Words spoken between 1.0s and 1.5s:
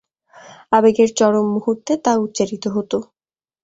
চরম